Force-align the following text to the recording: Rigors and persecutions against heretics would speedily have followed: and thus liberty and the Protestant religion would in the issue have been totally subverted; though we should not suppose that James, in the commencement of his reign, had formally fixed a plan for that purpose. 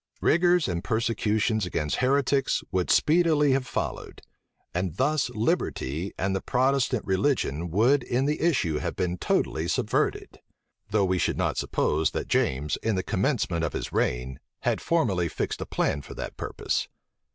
Rigors 0.19 0.67
and 0.67 0.83
persecutions 0.83 1.63
against 1.67 1.97
heretics 1.97 2.63
would 2.71 2.89
speedily 2.89 3.51
have 3.51 3.67
followed: 3.67 4.23
and 4.73 4.95
thus 4.95 5.29
liberty 5.29 6.11
and 6.17 6.35
the 6.35 6.41
Protestant 6.41 7.05
religion 7.05 7.69
would 7.69 8.01
in 8.01 8.25
the 8.25 8.41
issue 8.41 8.79
have 8.79 8.95
been 8.95 9.19
totally 9.19 9.67
subverted; 9.67 10.39
though 10.89 11.05
we 11.05 11.19
should 11.19 11.37
not 11.37 11.57
suppose 11.57 12.09
that 12.13 12.27
James, 12.27 12.77
in 12.81 12.95
the 12.95 13.03
commencement 13.03 13.63
of 13.63 13.73
his 13.73 13.93
reign, 13.93 14.39
had 14.61 14.81
formally 14.81 15.29
fixed 15.29 15.61
a 15.61 15.67
plan 15.67 16.01
for 16.01 16.15
that 16.15 16.35
purpose. 16.35 16.87